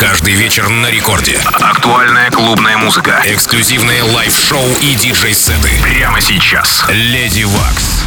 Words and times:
Каждый 0.00 0.34
вечер 0.34 0.68
на 0.68 0.90
рекорде. 0.90 1.38
Актуальная 1.60 2.30
клубная 2.30 2.76
музыка. 2.76 3.22
Эксклюзивные 3.26 4.02
лайв-шоу 4.02 4.64
и 4.80 4.94
диджей-сеты. 4.94 5.70
Прямо 5.82 6.20
сейчас. 6.20 6.84
Lady 6.88 7.44
Waks. 7.44 8.02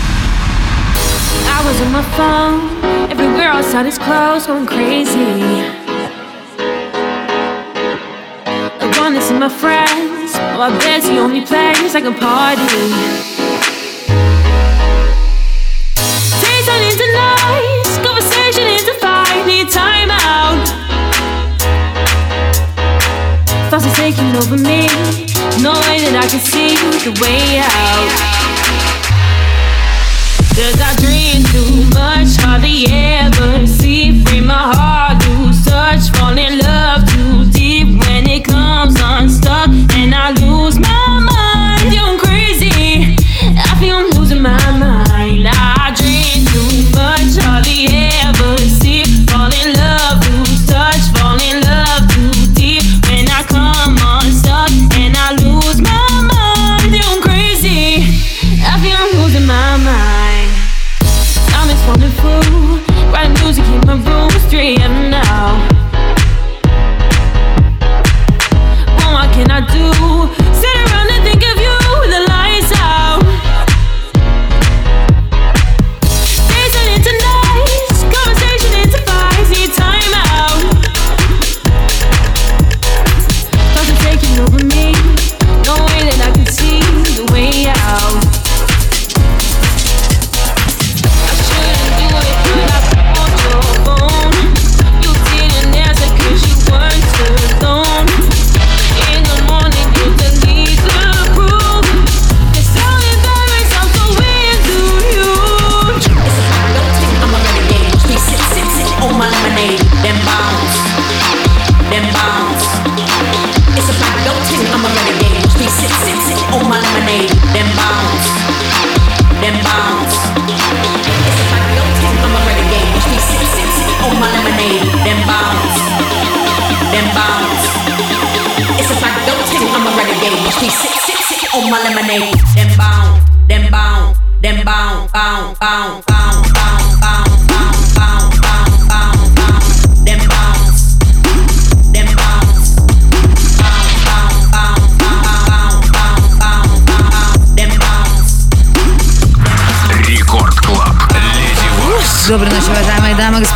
I 1.47 1.63
was 1.63 1.81
on 1.81 1.91
my 1.91 2.03
phone. 2.17 3.09
Everywhere 3.09 3.51
outside 3.51 3.87
is 3.87 3.97
closed, 3.97 4.47
going 4.47 4.65
crazy. 4.65 5.63
I 8.79 8.99
wanna 8.99 9.21
see 9.21 9.33
my 9.33 9.49
friends. 9.49 10.35
Oh, 10.35 10.61
I 10.61 10.69
bet 10.79 11.03
the 11.03 11.19
only 11.19 11.41
place 11.41 11.95
I 11.95 12.01
can 12.01 12.13
party. 12.13 13.46
Thoughts 23.69 23.85
are 23.85 23.95
taking 23.95 24.33
over 24.33 24.55
me. 24.55 24.87
No 25.59 25.75
way 25.91 25.99
that 25.99 26.15
I 26.15 26.25
can 26.31 26.39
see 26.39 26.79
the 27.03 27.11
way 27.19 27.59
out. 27.59 28.07
Cause 30.55 30.79
I 30.79 30.95
dream 31.03 31.43
too 31.51 31.83
much, 31.91 32.39
hardly 32.39 32.87
ever 32.87 33.67
see. 33.67 34.23
Free 34.23 34.39
my 34.39 34.71
heart, 34.71 35.19
lose 35.27 35.65
touch, 35.65 36.09
fall 36.15 36.37
in 36.37 36.59
love 36.59 37.03
too 37.11 37.43
deep 37.51 37.99
when 38.07 38.29
it 38.29 38.45
comes 38.45 38.95
unstuck. 39.03 39.67
And 39.99 40.15
I 40.15 40.31
lose 40.39 40.79
my 40.79 41.19
mind, 41.27 41.91
you're 41.91 42.17
crazy. 42.23 43.19
I 43.51 43.75
feel 43.83 43.97
I'm 43.97 44.09
losing 44.15 44.41
my 44.41 44.63
mind. 44.79 45.43
I 45.43 45.91
dream 45.91 46.47
too 46.55 46.71
much, 46.95 47.35
hardly 47.43 47.91
ever 48.23 48.55
see. 48.79 49.03
Fall 49.27 49.51
in 49.51 49.75
love, 49.75 50.23
lose 50.23 50.56
wonderful. 61.97 62.81
Writing 63.11 63.33
music 63.43 63.65
in 63.65 63.81
my 63.87 63.93
room, 63.93 64.29
3 64.29 64.75
a.m. 64.75 65.09
now. 65.09 65.67
What 69.11 69.33
can 69.33 69.49
I 69.49 69.61
do? 69.71 70.46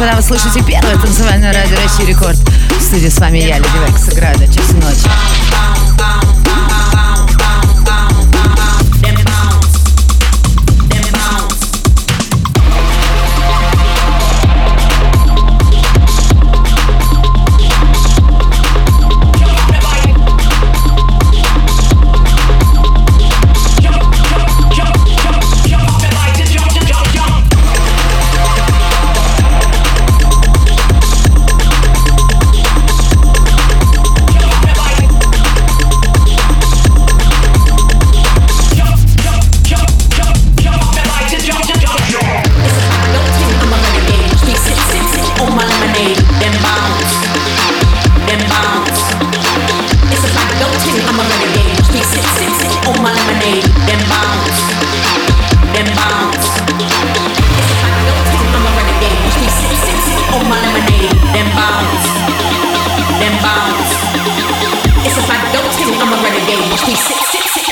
Господа. 0.01 0.15
Вы 0.15 0.21
слышите 0.21 0.63
первое 0.65 0.97
танцевальное 0.97 1.53
радио 1.53 1.77
России 1.83 2.05
Рекорд. 2.05 2.37
В 2.37 2.81
студии 2.81 3.07
с 3.07 3.19
вами 3.19 3.39
я, 3.39 3.57
Леди 3.57 3.69
Векс. 3.87 4.09
Играю 4.09 4.37
до 4.37 4.47
часу 4.47 4.75
ночи. 4.75 5.30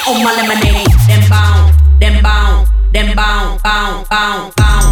On 0.09 0.23
my 0.23 0.33
lemonade. 0.33 0.87
Then 1.07 1.29
bound, 1.29 1.73
then 1.99 2.23
bound, 2.23 2.67
bound, 2.91 3.15
bound, 3.15 3.61
bound, 3.61 4.09
bound, 4.09 4.55
bound, 4.55 4.88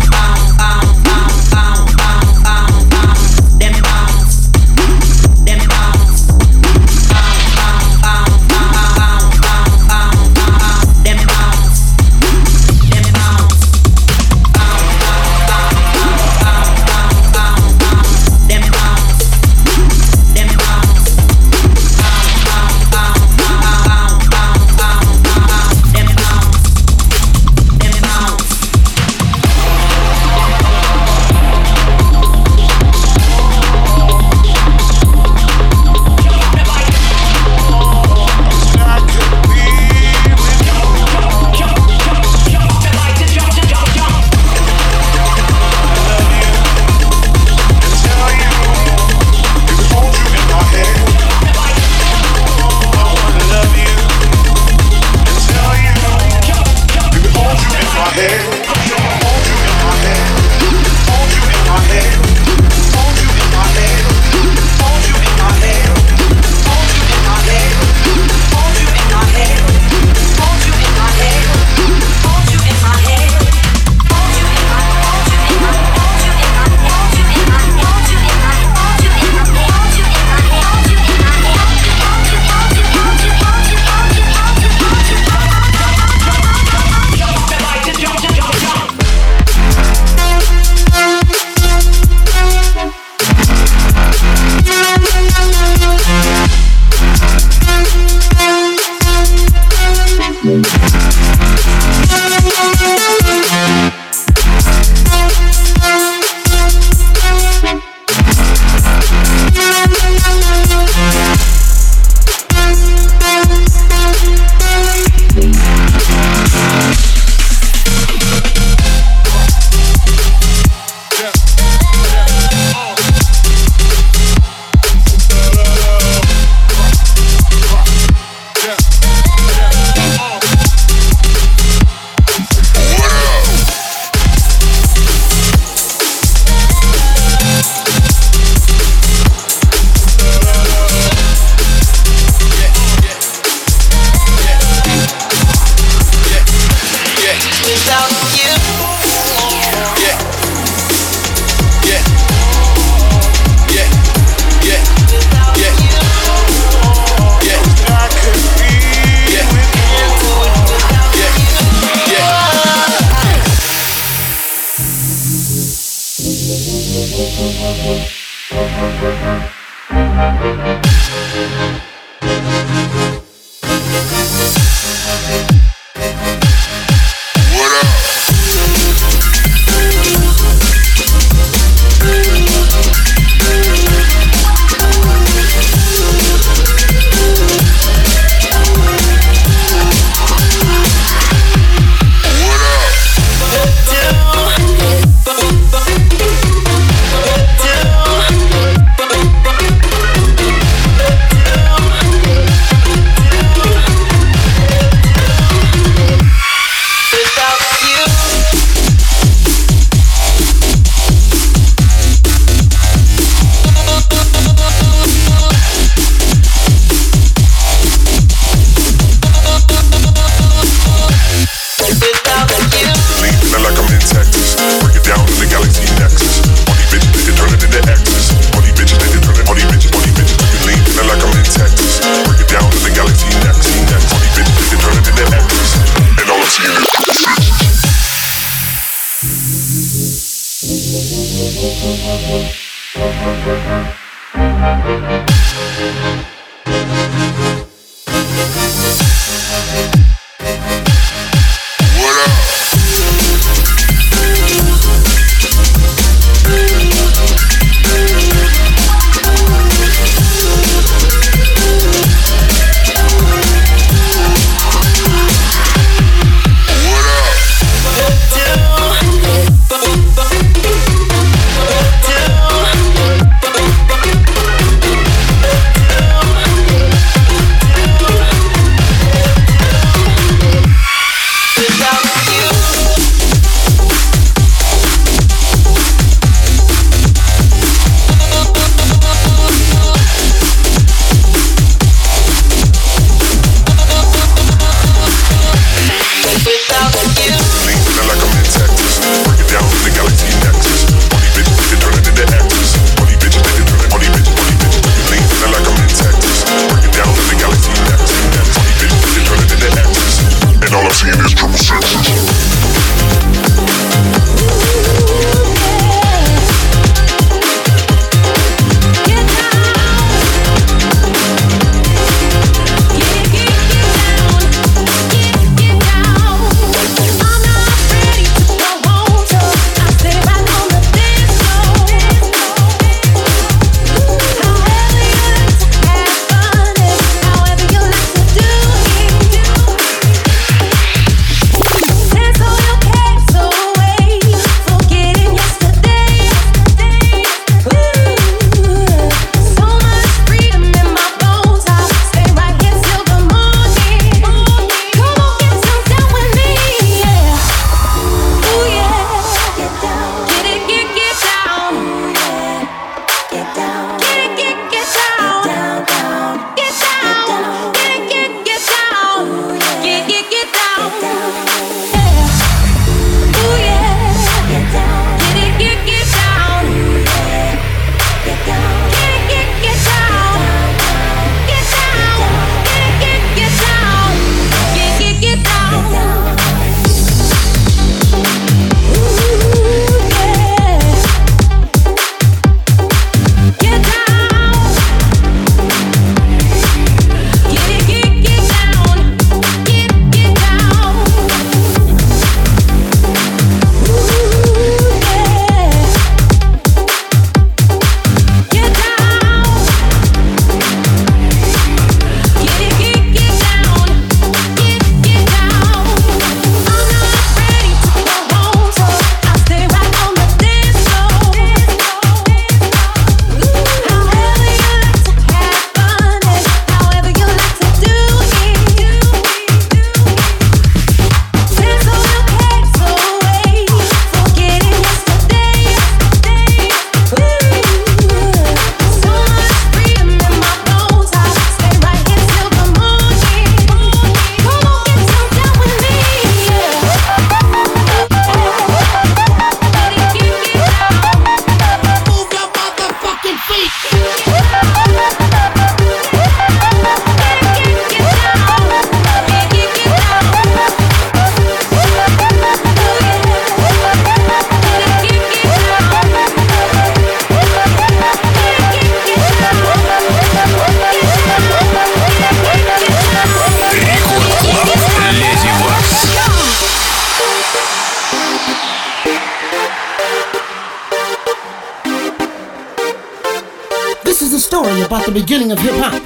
beginning 485.18 485.52
of 485.52 485.58
hip 485.58 485.74
hop. 485.82 485.98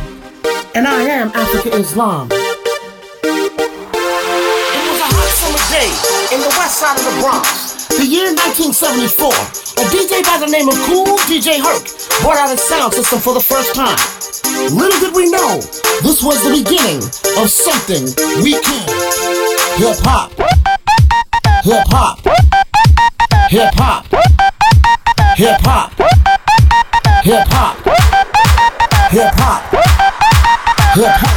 And 0.74 0.88
I 0.88 1.04
am 1.04 1.36
Africa 1.36 1.76
Islam. 1.76 2.32
It 2.32 2.40
was 4.88 5.00
a 5.04 5.10
hot 5.12 5.32
summer 5.36 5.60
day 5.68 5.92
in 6.32 6.40
the 6.40 6.48
west 6.56 6.80
side 6.80 6.96
of 6.96 7.04
the 7.04 7.12
Bronx. 7.20 7.92
The 7.92 8.08
year 8.08 8.32
1974. 8.32 9.36
A 9.84 9.86
DJ 9.92 10.24
by 10.24 10.40
the 10.40 10.48
name 10.48 10.72
of 10.72 10.80
Cool 10.88 11.20
DJ 11.28 11.60
Herc 11.60 11.84
brought 12.24 12.40
out 12.40 12.56
his 12.56 12.64
sound 12.64 12.94
system 12.94 13.20
for 13.20 13.34
the 13.34 13.44
first 13.44 13.76
time. 13.76 14.00
Little 14.72 14.96
did 15.04 15.12
we 15.12 15.28
know, 15.28 15.60
this 16.08 16.24
was 16.24 16.40
the 16.48 16.64
beginning 16.64 17.04
of 17.36 17.52
something 17.52 18.08
we 18.40 18.56
call 18.64 18.88
hip 19.76 20.00
hop. 20.08 20.32
Hip 21.68 21.84
hop. 21.92 22.16
Hip 23.52 23.76
hop. 23.76 24.08
Hip 25.36 25.60
hop. 25.68 26.00
Hip 27.28 27.48
hop. 27.52 27.81
흑 30.94 31.31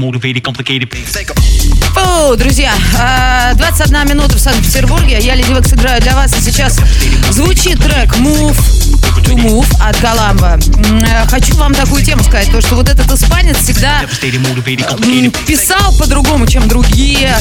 motivated, 0.00 0.42
complicated. 0.42 0.90
О, 1.96 2.34
друзья, 2.36 2.72
21 3.56 3.96
а, 3.96 4.04
минута 4.04 4.36
в 4.36 4.40
Санкт-Петербурге. 4.40 5.18
Я, 5.20 5.34
Леди 5.34 5.52
Векс, 5.52 5.72
играю 5.72 6.00
для 6.00 6.14
вас. 6.14 6.36
И 6.36 6.40
сейчас 6.40 6.78
звучит 7.30 7.78
трек 7.78 8.16
Move 8.16 8.89
to 9.30 9.36
Move 9.36 9.66
от 9.80 9.96
Каламба. 9.98 10.58
Э, 11.06 11.26
хочу 11.28 11.54
вам 11.54 11.72
такую 11.72 12.04
тему 12.04 12.22
сказать, 12.24 12.50
то 12.50 12.60
что 12.60 12.74
вот 12.74 12.88
этот 12.88 13.10
испанец 13.12 13.58
всегда 13.58 14.00
писал 15.46 15.94
по-другому, 15.98 16.46
чем 16.46 16.66
другие 16.68 17.36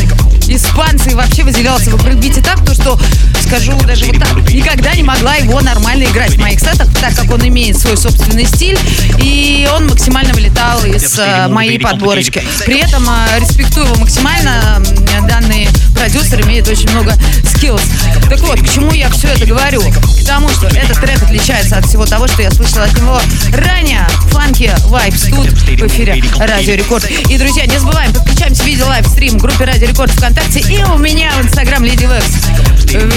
испанцы, 0.47 1.11
и 1.11 1.15
вообще 1.15 1.43
выделялся 1.43 1.89
в 1.89 2.03
брейкбите 2.03 2.41
так, 2.41 2.63
то 2.65 2.73
что, 2.73 2.99
скажу 3.41 3.77
даже 3.85 4.05
вот 4.05 4.19
так, 4.19 4.35
никогда 4.51 4.93
не 4.93 5.03
могла 5.03 5.35
его 5.35 5.59
нормально 5.61 6.03
играть 6.03 6.35
в 6.35 6.39
моих 6.39 6.59
сетах, 6.59 6.87
так 6.99 7.15
как 7.15 7.31
он 7.31 7.47
имеет 7.47 7.77
свой 7.77 7.97
собственный 7.97 8.45
стиль, 8.45 8.77
и 9.19 9.67
он 9.75 9.87
максимально 9.87 10.33
вылетал 10.33 10.83
из 10.85 11.17
э, 11.17 11.47
моей 11.47 11.79
подборочки. 11.79 12.43
При 12.65 12.79
этом 12.79 13.07
э, 13.09 13.39
респектую 13.39 13.87
его 13.87 13.95
максимально, 13.95 14.81
данный 15.27 15.67
продюсер 15.95 16.41
имеет 16.45 16.67
очень 16.67 16.89
много 16.91 17.13
skills. 17.45 17.81
Так 18.29 18.39
вот, 18.41 18.59
к 18.59 18.69
чему 18.69 18.91
я 18.93 19.09
все 19.09 19.27
это 19.29 19.45
говорю? 19.45 19.81
К 19.81 20.25
тому, 20.25 20.49
что 20.49 20.67
этот 20.67 20.99
трек 21.01 21.21
отличается 21.21 21.78
от 21.79 21.85
всего 21.85 22.05
того, 22.05 22.27
что 22.27 22.41
я 22.41 22.51
слышала 22.51 22.83
от 22.83 22.93
него 22.95 23.19
ранее. 23.53 24.05
Funky 24.31 24.71
Vibes 24.85 25.29
тут 25.29 25.49
в 25.49 25.87
эфире 25.87 26.21
Радио 26.37 26.75
Рекорд. 26.75 27.09
И, 27.09 27.37
друзья, 27.37 27.65
не 27.65 27.77
забываем, 27.79 28.13
подключаемся 28.13 28.63
в 28.63 28.65
видео 28.65 28.87
livestream 28.87 29.39
в 29.39 29.41
группе 29.41 29.63
Радио 29.65 29.87
Рекорд 29.87 30.11
ВКонтакте 30.11 30.59
и 30.59 30.83
у 30.83 30.97
меня 30.97 31.31
в 31.31 31.45
Инстаграм 31.45 31.83
Lady 31.83 32.05
Waks. 32.05 32.27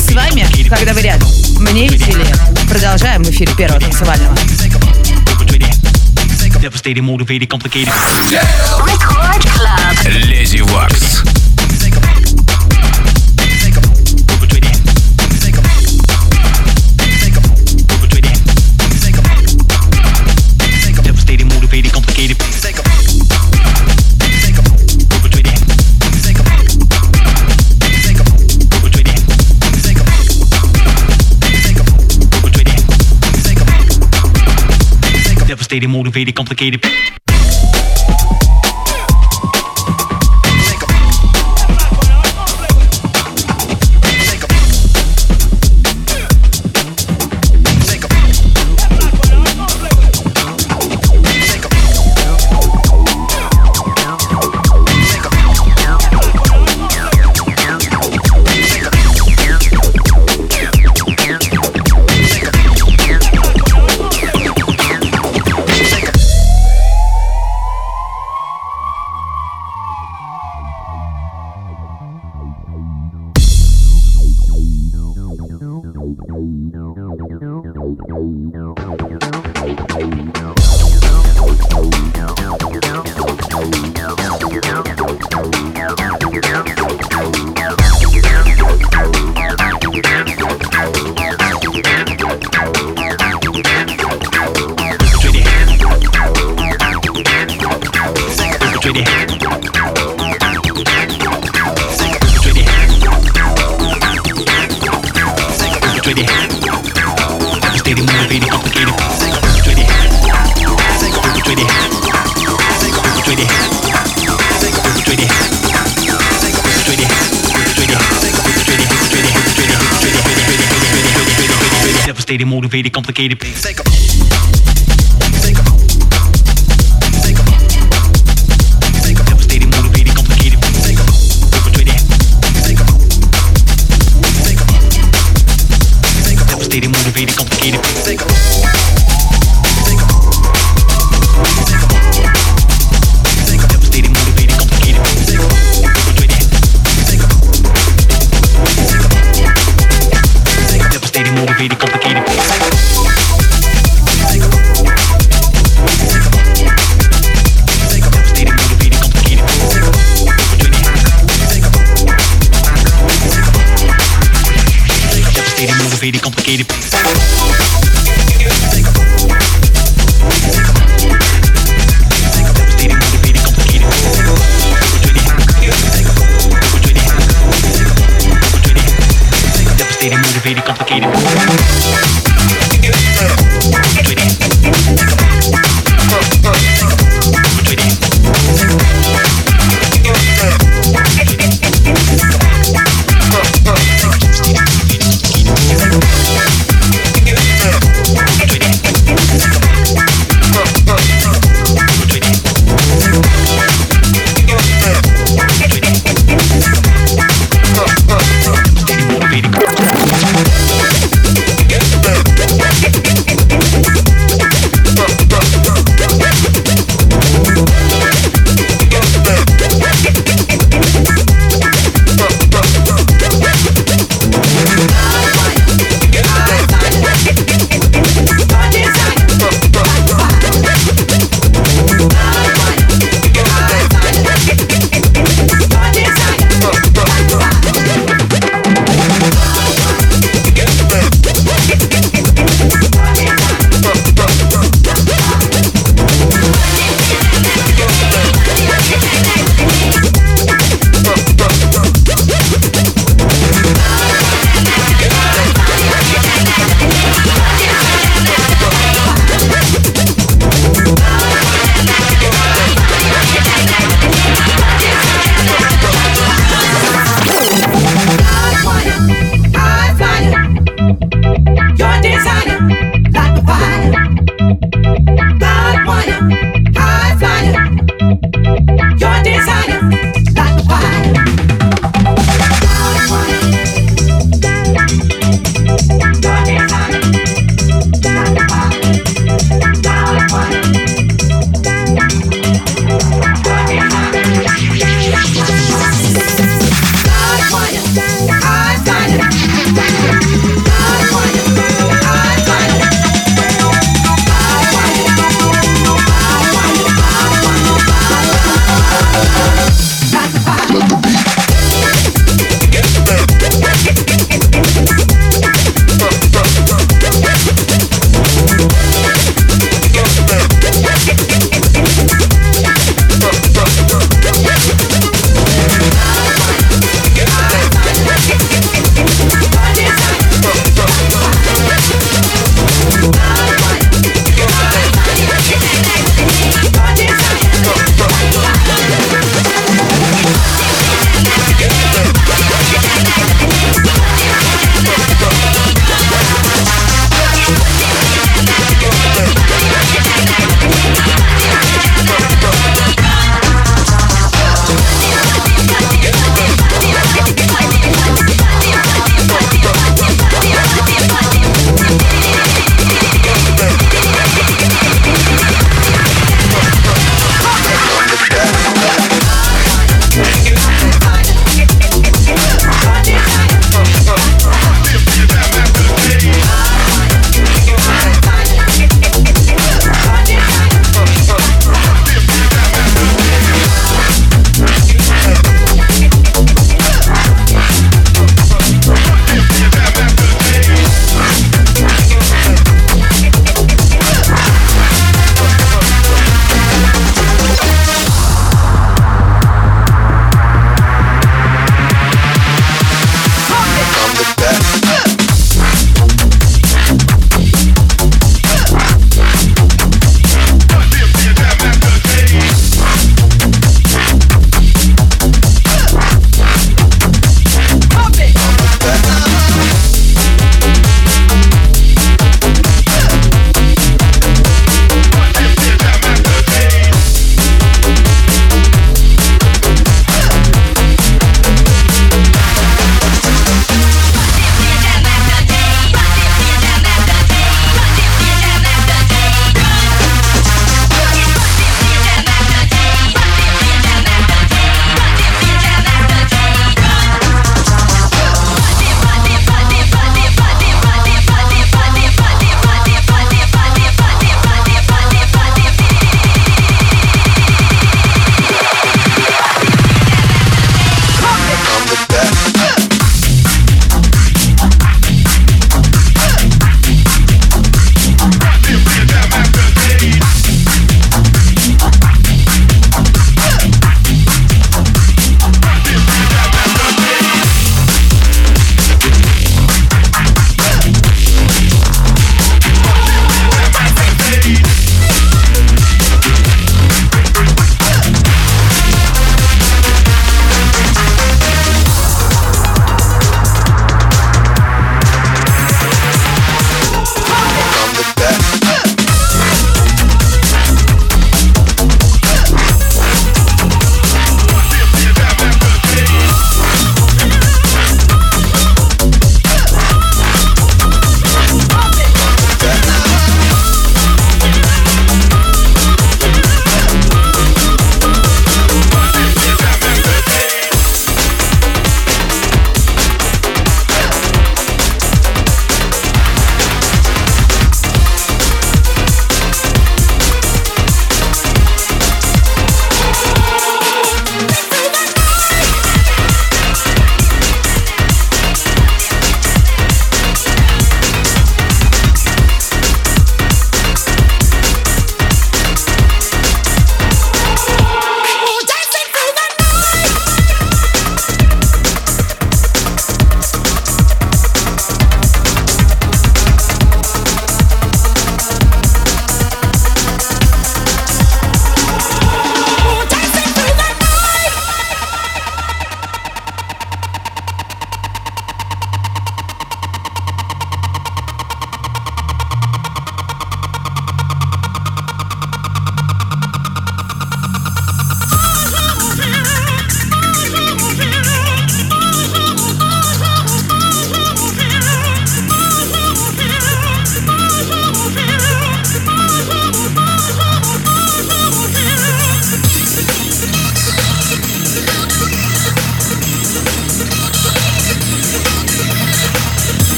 С 0.00 0.12
вами, 0.12 0.46
когда 0.68 0.94
вы 0.94 1.02
рядом. 1.02 1.28
Мне 1.58 1.88
веселее. 1.88 2.34
Продолжаем 2.68 3.24
в 3.24 3.30
эфире 3.30 3.52
первого 3.56 3.80
танцевального. 3.80 4.36
Devastated, 6.60 7.02
motivated, 7.02 7.48
complicated. 7.48 7.92
Record 8.80 9.42
Club. 9.42 10.06
Lazy 10.30 10.62
Wax. 10.62 11.33
Devastated, 35.74 35.88
motivated, 35.88 36.34
complicated. 36.34 37.13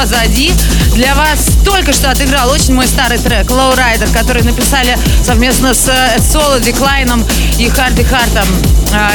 позади. 0.00 0.52
Для 0.94 1.12
вас 1.16 1.48
только 1.64 1.92
что 1.92 2.10
отыграл 2.10 2.50
очень 2.50 2.72
мой 2.72 2.86
старый 2.86 3.18
трек 3.18 3.50
Low 3.50 3.76
Rider, 3.76 4.08
который 4.12 4.44
написали 4.44 4.96
совместно 5.24 5.74
с 5.74 5.88
э, 5.88 6.20
Соло, 6.20 6.60
Деклайном 6.60 7.24
и 7.58 7.68
Харди 7.68 8.04
Хартом, 8.04 8.46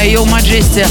э, 0.01 0.09
Йоу 0.09 0.25
Маджести. 0.25 0.86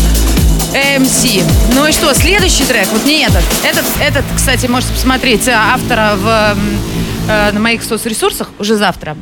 Эм 0.74 1.02
AMC. 1.02 1.42
Ну 1.74 1.86
и 1.86 1.92
что, 1.92 2.14
следующий 2.14 2.64
трек? 2.64 2.88
Вот 2.90 3.04
не 3.04 3.22
этот. 3.22 3.44
Этот, 3.64 3.84
этот 4.00 4.24
кстати, 4.34 4.66
можете 4.66 4.94
посмотреть 4.94 5.46
э, 5.46 5.52
автора 5.52 6.14
в, 6.16 6.56
э, 7.28 7.52
на 7.52 7.60
моих 7.60 7.82
соцресурсах 7.82 8.48
уже 8.58 8.76
завтра. 8.76 9.14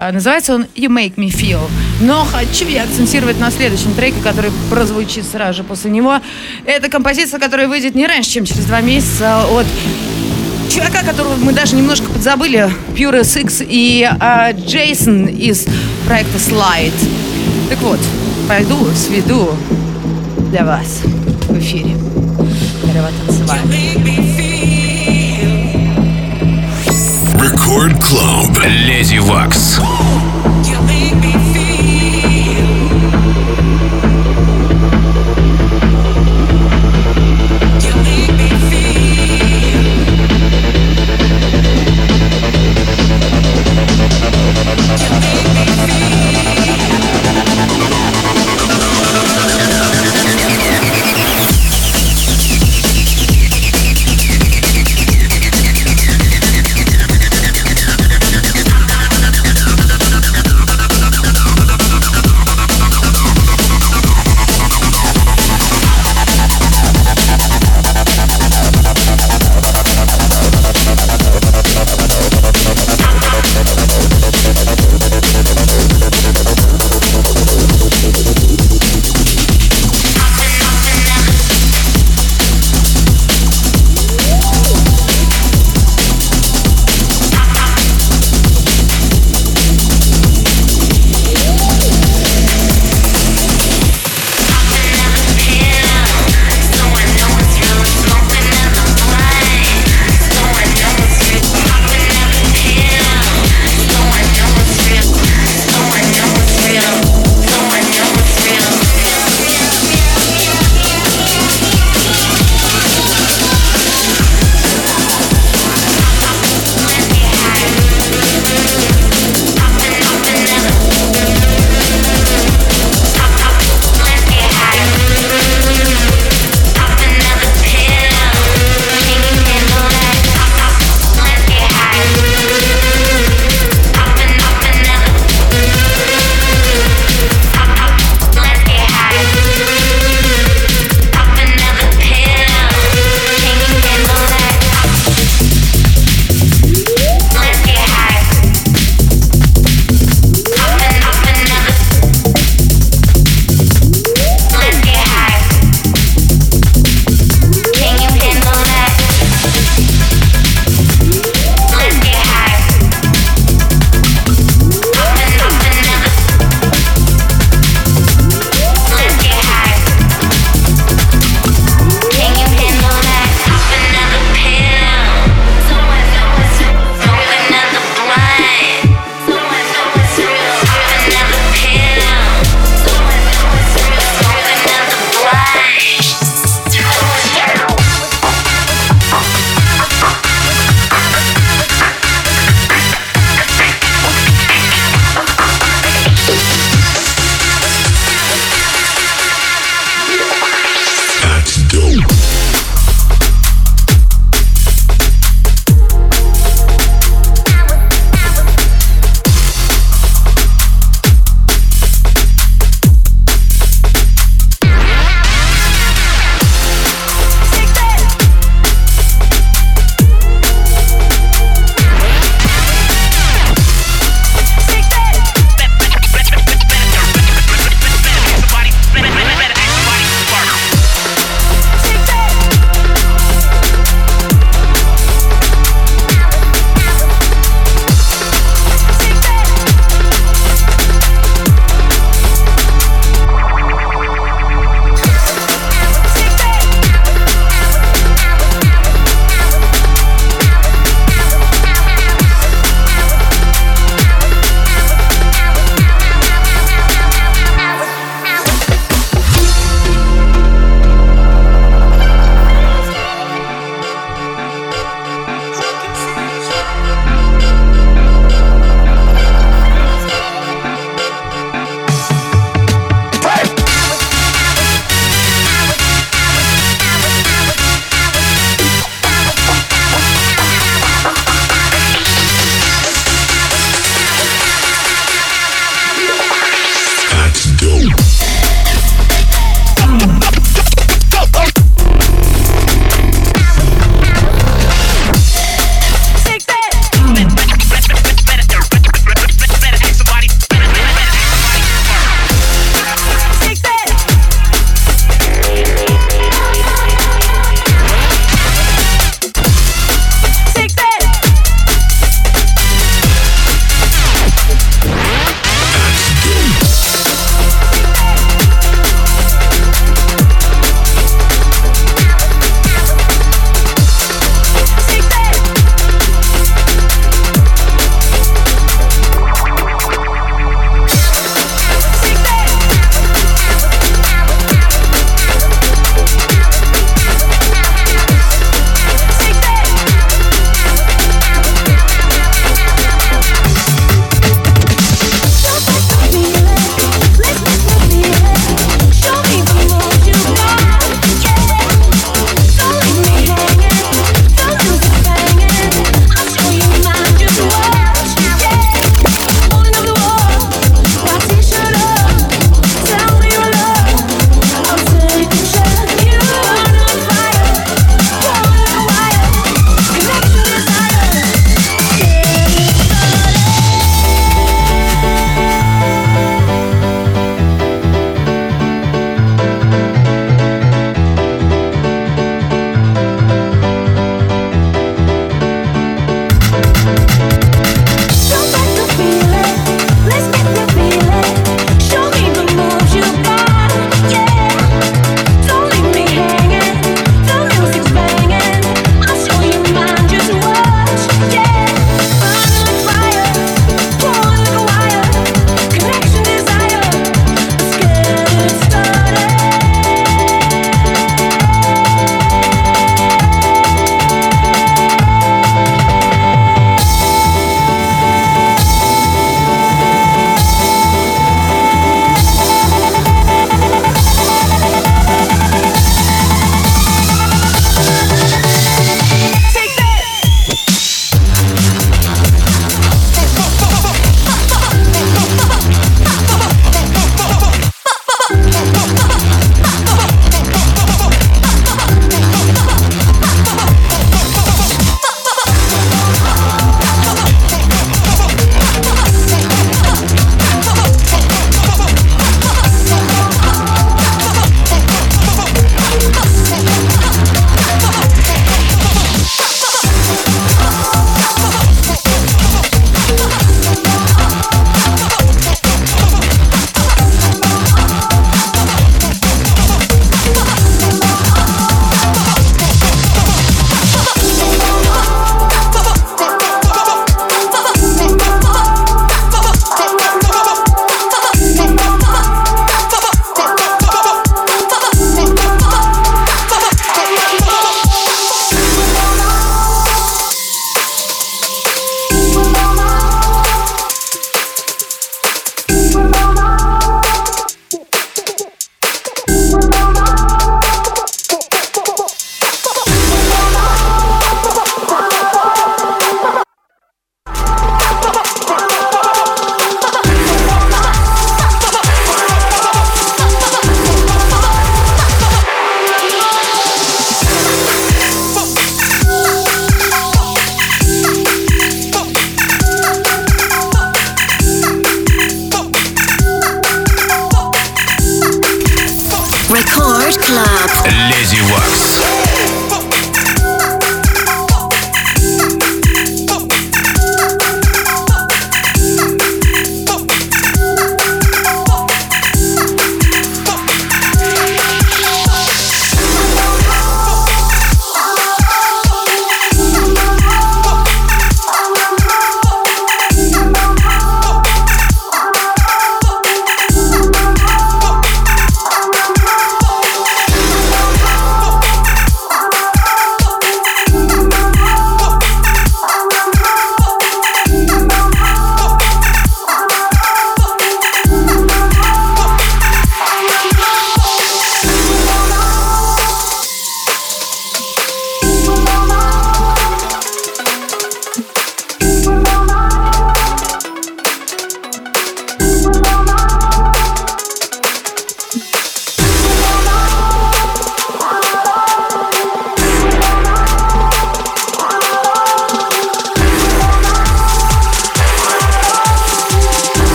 Называется 0.00 0.54
он 0.54 0.66
You 0.74 0.88
Make 0.88 1.14
Me 1.16 1.28
Feel. 1.28 1.60
Но 2.00 2.24
хочу 2.24 2.66
я 2.66 2.82
акцентировать 2.82 3.38
на 3.38 3.50
следующем 3.50 3.94
треке, 3.94 4.20
который 4.22 4.50
прозвучит 4.68 5.24
сразу 5.24 5.58
же 5.58 5.64
после 5.64 5.90
него. 5.90 6.20
Это 6.66 6.88
композиция, 6.88 7.38
которая 7.38 7.68
выйдет 7.68 7.94
не 7.94 8.06
раньше, 8.06 8.30
чем 8.30 8.44
через 8.44 8.64
два 8.64 8.80
месяца 8.80 9.46
от 9.46 9.66
чувака, 10.74 11.02
которого 11.04 11.36
мы 11.36 11.52
даже 11.52 11.76
немножко 11.76 12.06
подзабыли, 12.10 12.68
Pure 12.96 13.20
SX 13.20 13.64
и 13.68 14.08
э, 14.10 14.52
Джейсон 14.66 15.26
из 15.26 15.66
проекта 16.06 16.38
Slide. 16.38 16.92
Так 17.68 17.78
вот, 17.78 18.00
пойду, 18.48 18.88
сведу 18.94 19.50
для 20.50 20.64
вас 20.64 21.02
в 21.48 21.58
эфире. 21.58 21.96
Здорово 22.82 23.10
танцевать. 23.26 23.60
Record 27.34 28.00
Club. 28.00 28.68
Леди 28.68 29.18
Вакс. 29.18 29.78
Вакс. 29.78 30.33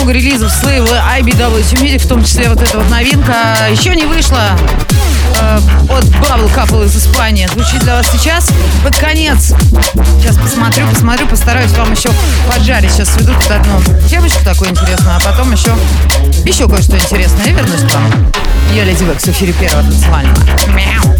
Много 0.00 0.12
релизов 0.12 0.50
с 0.50 0.62
лейбла 0.62 1.02
IBWT 1.18 1.60
Music, 1.74 1.98
в 1.98 2.08
том 2.08 2.24
числе 2.24 2.48
вот 2.48 2.62
эта 2.62 2.78
вот 2.78 2.88
новинка. 2.88 3.34
Еще 3.70 3.94
не 3.94 4.06
вышла 4.06 4.56
э, 5.38 5.60
от 5.90 6.04
Bubble 6.04 6.50
Couple 6.54 6.86
из 6.86 6.96
Испании. 6.96 7.46
Звучит 7.48 7.80
для 7.80 7.96
вас 7.96 8.06
сейчас 8.10 8.48
под 8.82 8.96
конец. 8.96 9.52
Сейчас 10.18 10.38
посмотрю, 10.38 10.86
посмотрю, 10.88 11.26
постараюсь 11.26 11.72
вам 11.72 11.92
еще 11.92 12.08
поджарить. 12.48 12.90
Сейчас 12.92 13.10
сведу 13.10 13.34
тут 13.34 13.50
одну 13.50 13.78
темочку 14.08 14.42
такую 14.42 14.70
интересную, 14.70 15.16
а 15.16 15.20
потом 15.20 15.52
еще 15.52 15.70
еще 16.46 16.66
кое-что 16.66 16.96
интересное. 16.96 17.44
И 17.44 17.52
вернусь 17.52 17.82
к 17.82 17.94
вам. 17.94 18.32
Я 18.74 18.84
Lady 18.84 19.04
Waks 19.04 19.24
в 19.24 19.28
эфире 19.28 19.52
первого 19.52 19.82
танцевального. 19.82 20.38
Мяу. 20.68 21.14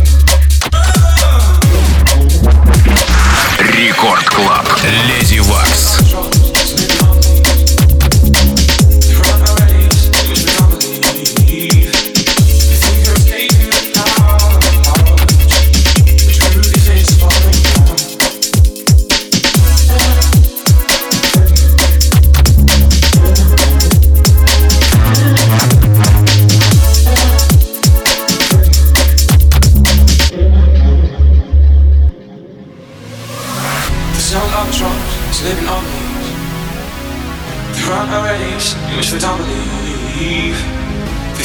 Record 3.59 4.25
Club. 4.31 4.67
Леди 5.07 5.41
Вакс. 5.41 6.40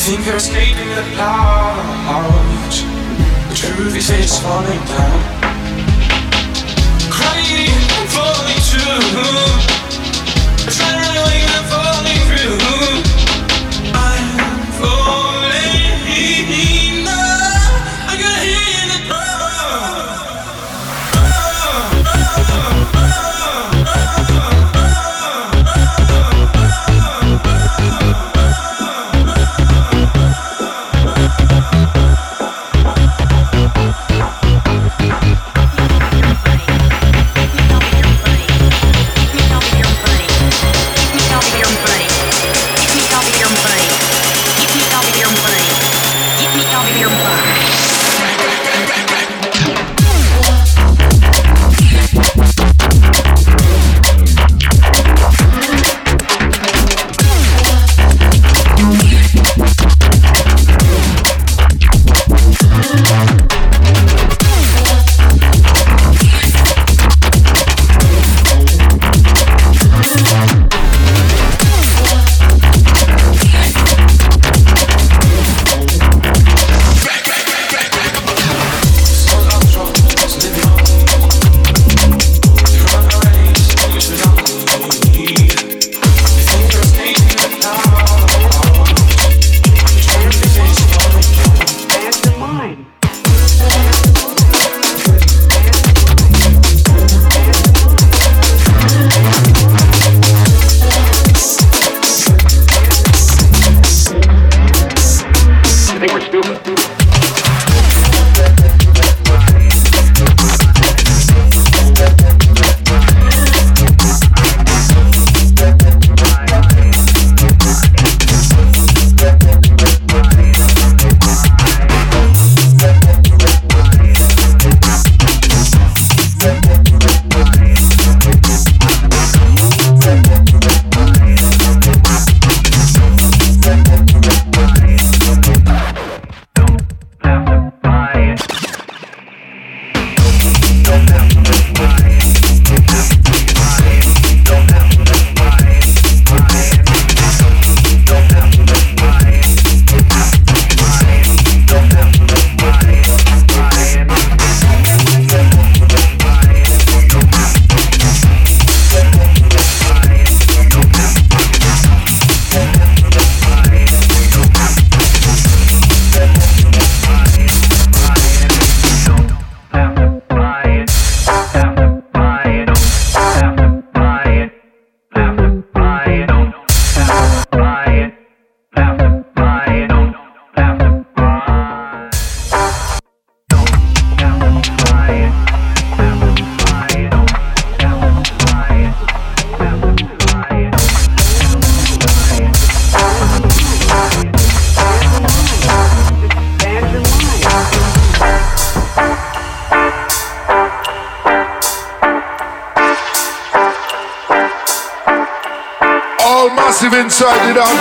Think 0.05 0.23
they're 0.23 0.35
escaping 0.35 0.87
the 0.89 1.01
clouds. 1.15 2.83
The 3.49 3.55
truth 3.55 3.95
is 3.95 4.11
it's 4.11 4.37
falling 4.37 4.77
down. 4.85 5.19
Crying 7.09 7.73
and 7.73 8.09
falling 8.13 8.61
too. 8.69 9.84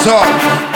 talk. 0.04 0.73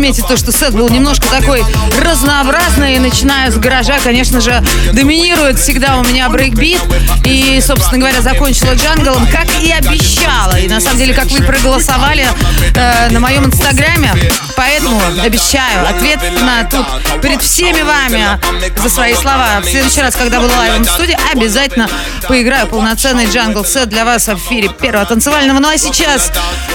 отметить 0.00 0.26
то, 0.26 0.36
что 0.38 0.50
сет 0.50 0.72
был 0.72 0.88
немножко 0.88 1.26
такой 1.28 1.62
разнообразный. 2.02 2.98
Начиная 2.98 3.50
с 3.50 3.56
гаража, 3.58 3.98
конечно 4.02 4.40
же, 4.40 4.64
доминирует 4.94 5.58
всегда 5.58 5.98
у 5.98 6.02
меня 6.02 6.30
брейкбит. 6.30 6.80
И, 7.26 7.60
собственно 7.62 7.98
говоря, 7.98 8.22
закончила 8.22 8.72
джанглом, 8.72 9.26
как 9.26 9.46
и 9.62 9.70
обещала. 9.70 10.58
И 10.58 10.68
на 10.68 10.80
самом 10.80 10.96
деле, 10.96 11.12
как 11.12 11.26
вы 11.26 11.42
проголосовали 11.42 12.26
э, 12.74 13.10
на 13.10 13.20
моем 13.20 13.44
инстаграме, 13.44 14.14
Поэтому 14.60 15.00
обещаю 15.22 15.88
ответственно 15.88 16.68
тут 16.70 16.86
перед 17.22 17.40
всеми 17.40 17.80
вами 17.80 18.38
за 18.76 18.90
свои 18.90 19.14
слова. 19.14 19.60
В 19.62 19.64
следующий 19.64 20.02
раз, 20.02 20.14
когда 20.14 20.38
буду 20.38 20.54
лайвом 20.54 20.84
в 20.84 20.86
студии, 20.90 21.16
обязательно 21.32 21.88
поиграю 22.28 22.66
полноценный 22.66 23.24
джангл 23.24 23.64
сет 23.64 23.88
для 23.88 24.04
вас 24.04 24.28
в 24.28 24.34
эфире 24.34 24.68
первого 24.68 25.06
танцевального. 25.06 25.60
Ну 25.60 25.68
а 25.70 25.78
сейчас 25.78 26.30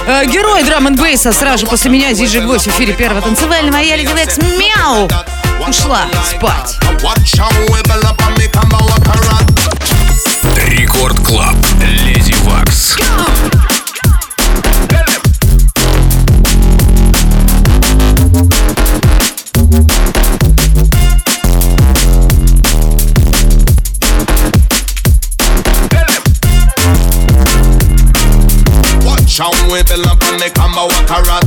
э, 0.07 0.25
герой 0.25 0.63
драм 0.63 0.87
н 0.87 0.95
бейса 0.95 1.31
сразу 1.31 1.59
же 1.59 1.67
после 1.67 1.91
меня 1.91 2.11
диджей 2.11 2.41
Гвоздь 2.41 2.65
в 2.65 2.69
эфире 2.69 2.93
первого 2.93 3.21
танцевального. 3.21 3.77
Я 3.77 3.97
Lady 3.97 4.15
Waks. 4.15 4.37
Мяу! 4.37 5.07
Ушла 5.69 6.07
спать. 6.27 6.79
Record 10.55 11.19
Club. 11.19 11.55
Lady 11.79 12.33
Waks. 12.45 12.97
Go! 12.97 13.54
we 29.75 29.83
bell 29.83 30.07
up 30.07 30.23
on 30.23 30.37
the 30.39 30.49
camera 30.55 30.87
walk 30.87 31.11
around 31.11 31.44